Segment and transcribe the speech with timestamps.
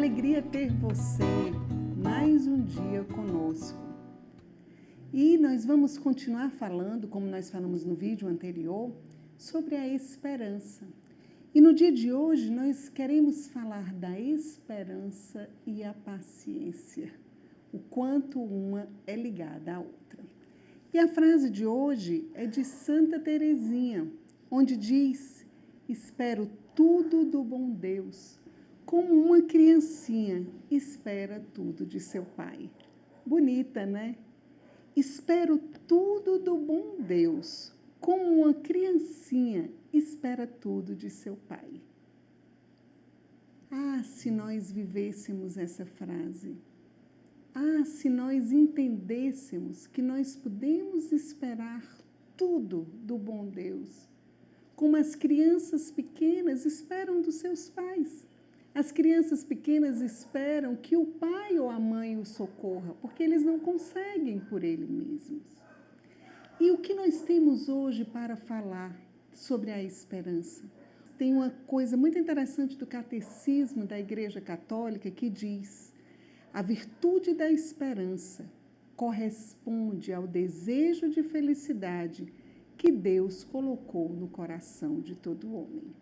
[0.00, 1.22] alegria ter você
[2.02, 3.78] mais um dia conosco.
[5.12, 8.90] E nós vamos continuar falando, como nós falamos no vídeo anterior,
[9.36, 10.86] sobre a esperança.
[11.54, 17.12] E no dia de hoje nós queremos falar da esperança e a paciência,
[17.70, 20.24] o quanto uma é ligada à outra.
[20.94, 24.10] E a frase de hoje é de Santa Teresinha,
[24.50, 25.44] onde diz:
[25.86, 28.39] Espero tudo do bom Deus
[28.90, 32.68] como uma criancinha espera tudo de seu pai.
[33.24, 34.16] Bonita, né?
[34.96, 41.80] Espero tudo do bom Deus, como uma criancinha espera tudo de seu pai.
[43.70, 46.56] Ah, se nós vivêssemos essa frase.
[47.54, 51.86] Ah, se nós entendêssemos que nós podemos esperar
[52.36, 54.08] tudo do bom Deus,
[54.74, 58.28] como as crianças pequenas esperam dos seus pais.
[58.74, 63.58] As crianças pequenas esperam que o pai ou a mãe os socorra, porque eles não
[63.58, 65.42] conseguem por eles mesmos.
[66.60, 68.96] E o que nós temos hoje para falar
[69.32, 70.62] sobre a esperança?
[71.18, 75.92] Tem uma coisa muito interessante do catecismo da Igreja Católica que diz:
[76.52, 78.48] a virtude da esperança
[78.94, 82.32] corresponde ao desejo de felicidade
[82.76, 85.92] que Deus colocou no coração de todo homem.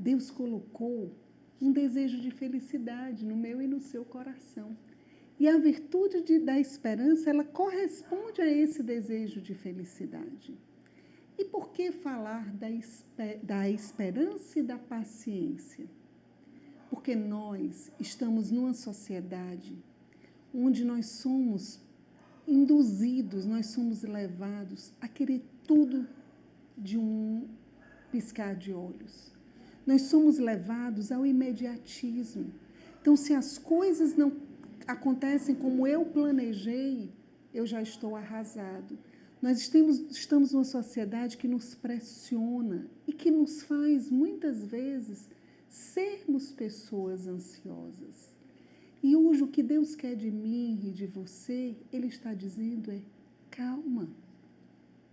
[0.00, 1.14] Deus colocou
[1.60, 4.74] um desejo de felicidade no meu e no seu coração.
[5.38, 10.56] E a virtude de, da esperança, ela corresponde a esse desejo de felicidade.
[11.38, 12.68] E por que falar da,
[13.42, 15.86] da esperança e da paciência?
[16.88, 19.76] Porque nós estamos numa sociedade
[20.52, 21.78] onde nós somos
[22.48, 26.08] induzidos, nós somos levados a querer tudo
[26.76, 27.46] de um
[28.10, 29.39] piscar de olhos
[29.86, 32.52] nós somos levados ao imediatismo.
[33.00, 34.32] Então, se as coisas não
[34.86, 37.10] acontecem como eu planejei,
[37.52, 38.98] eu já estou arrasado.
[39.40, 45.28] Nós estamos, estamos numa sociedade que nos pressiona e que nos faz, muitas vezes,
[45.68, 48.34] sermos pessoas ansiosas.
[49.02, 53.00] E hoje o que Deus quer de mim e de você, Ele está dizendo é
[53.50, 54.10] calma,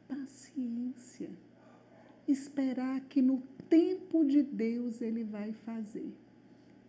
[0.09, 1.29] paciência,
[2.27, 6.13] esperar que no tempo de Deus ele vai fazer.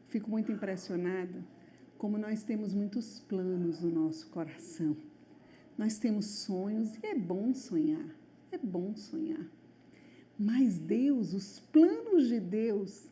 [0.09, 1.45] Fico muito impressionada
[1.99, 4.97] como nós temos muitos planos no nosso coração.
[5.77, 8.09] Nós temos sonhos e é bom sonhar,
[8.51, 9.47] é bom sonhar.
[10.39, 13.09] Mas Deus, os planos de Deus,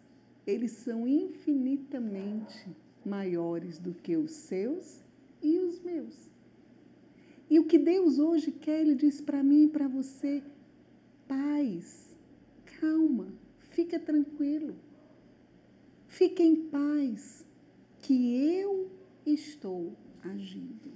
[0.47, 2.69] eles são infinitamente
[3.05, 5.01] maiores do que os seus
[5.43, 6.31] e os meus.
[7.51, 10.43] E o que Deus hoje quer, Ele diz para mim e para você:
[11.27, 12.06] paz,
[12.87, 13.33] calma,
[13.71, 14.75] Fica tranquilo.
[16.09, 17.45] Fique em paz,
[17.99, 18.91] que eu
[19.27, 20.91] estou agindo.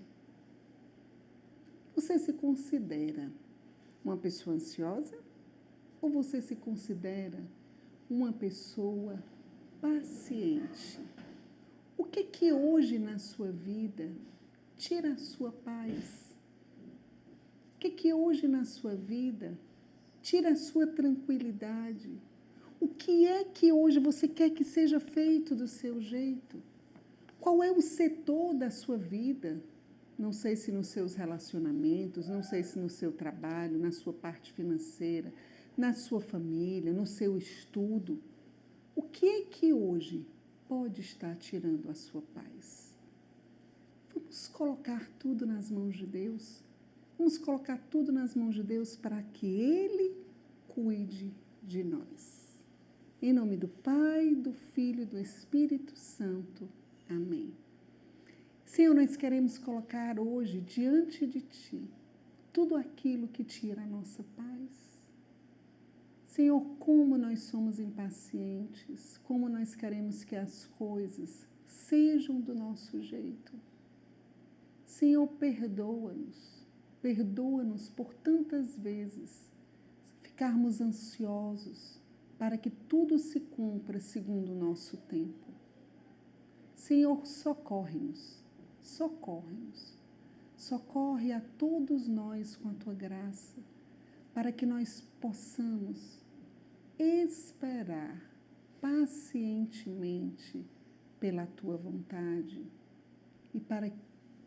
[1.94, 3.30] Você se considera
[4.02, 5.18] uma pessoa ansiosa
[6.00, 7.38] ou você se considera
[8.08, 9.22] uma pessoa
[9.78, 11.00] paciente?
[11.98, 14.10] O que que hoje na sua vida
[14.78, 16.34] tira a sua paz?
[17.74, 19.58] O que que hoje na sua vida
[20.22, 22.10] tira a sua tranquilidade?
[22.78, 26.62] O que é que hoje você quer que seja feito do seu jeito?
[27.38, 29.62] Qual é o setor da sua vida?
[30.18, 34.52] Não sei se nos seus relacionamentos, não sei se no seu trabalho, na sua parte
[34.52, 35.32] financeira,
[35.76, 38.22] na sua família, no seu estudo.
[38.94, 40.26] O que é que hoje
[40.68, 42.92] pode estar tirando a sua paz?
[44.12, 46.62] Vamos colocar tudo nas mãos de Deus.
[47.20, 50.16] Vamos colocar tudo nas mãos de Deus para que Ele
[50.68, 51.30] cuide
[51.62, 52.58] de nós.
[53.20, 56.66] Em nome do Pai, do Filho e do Espírito Santo.
[57.10, 57.52] Amém.
[58.64, 61.90] Senhor, nós queremos colocar hoje diante de Ti
[62.54, 64.98] tudo aquilo que tira a nossa paz.
[66.24, 73.52] Senhor, como nós somos impacientes, como nós queremos que as coisas sejam do nosso jeito.
[74.86, 76.59] Senhor, perdoa-nos,
[77.02, 79.50] perdoa-nos por tantas vezes
[80.22, 82.00] ficarmos ansiosos,
[82.38, 85.50] para que tudo se cumpra segundo o nosso tempo.
[86.74, 88.42] Senhor, socorre-nos,
[88.80, 89.98] socorre-nos,
[90.56, 93.60] socorre a todos nós com a tua graça,
[94.32, 96.24] para que nós possamos
[96.98, 98.30] esperar
[98.80, 100.64] pacientemente
[101.18, 102.64] pela tua vontade
[103.52, 103.92] e para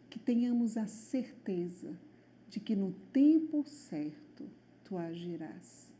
[0.09, 1.95] que tenhamos a certeza
[2.53, 4.47] de que no tempo certo
[4.83, 5.91] tu agirás.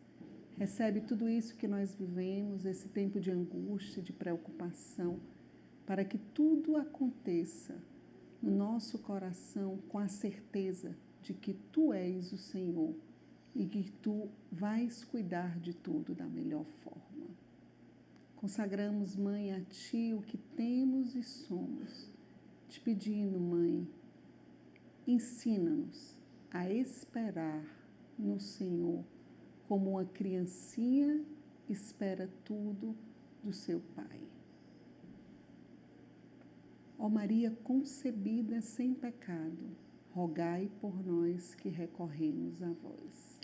[0.55, 5.19] Recebe tudo isso que nós vivemos, esse tempo de angústia, de preocupação.
[5.85, 7.75] para que tudo aconteça
[8.41, 12.95] no nosso coração com a certeza de que tu és o Senhor
[13.53, 17.27] e que tu vais cuidar de tudo da melhor forma.
[18.37, 22.09] Consagramos, Mãe, a Ti o que temos e somos,
[22.69, 23.85] te pedindo, Mãe,
[25.05, 26.22] ensina-nos
[26.53, 27.65] a esperar
[28.17, 29.03] no Senhor
[29.67, 31.25] como uma criancinha
[31.67, 32.95] espera tudo
[33.43, 34.21] do seu Pai.
[36.99, 39.75] Ó Maria concebida sem pecado,
[40.11, 43.39] rogai por nós que recorremos a vós.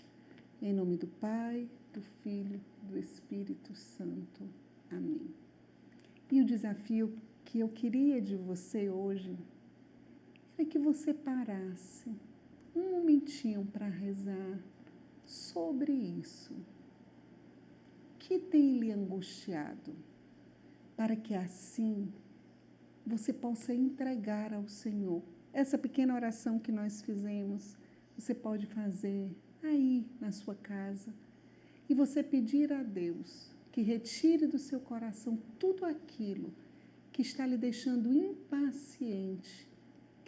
[0.62, 4.48] Em nome do Pai, do Filho, do Espírito Santo.
[4.88, 5.34] Amém.
[6.30, 9.36] E o desafio que eu queria de você hoje
[10.56, 12.14] era que você parasse
[12.74, 14.58] um momentinho para rezar
[15.24, 16.54] sobre isso.
[18.18, 19.94] Que tem lhe angustiado?
[20.96, 22.12] Para que assim
[23.06, 25.22] você possa entregar ao Senhor.
[25.52, 27.76] Essa pequena oração que nós fizemos,
[28.16, 31.12] você pode fazer aí na sua casa
[31.88, 36.52] e você pedir a Deus que retire do seu coração tudo aquilo
[37.12, 39.68] que está lhe deixando impaciente,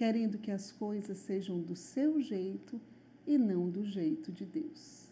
[0.03, 2.81] querendo que as coisas sejam do seu jeito
[3.25, 5.07] e não do jeito de Deus.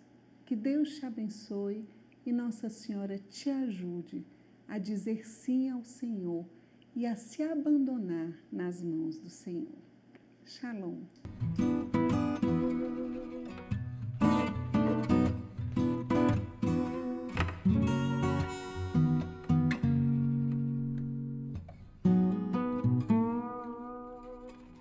[0.44, 1.84] Que Deus te abençoe
[2.26, 4.26] e Nossa Senhora te ajude
[4.66, 6.44] a dizer sim ao Senhor
[6.96, 9.78] e a se abandonar nas mãos do Senhor.
[10.44, 10.98] Shalom.